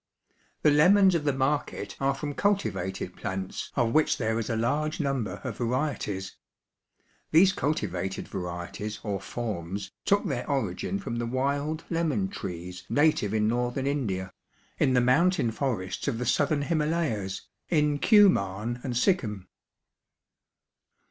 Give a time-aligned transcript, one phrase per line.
[0.63, 4.99] The lemons of the market are from cultivated plants of which there is a large
[4.99, 6.37] number of varieties.
[7.29, 13.47] These cultivated varieties or forms took their origin from the wild lemon trees native in
[13.47, 14.33] northern India,
[14.79, 19.47] in the mountain forests of the southern Himalayas, in Kumoan, and Sikkim.